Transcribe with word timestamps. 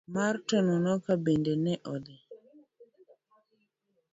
mar 0.13 0.35
Tononoka 0.47 1.11
bende 1.25 1.53
ne 1.63 1.73
odhi. 1.93 2.17